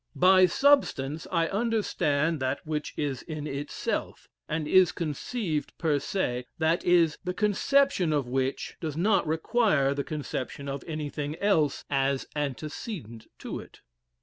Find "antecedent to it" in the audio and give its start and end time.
12.35-13.81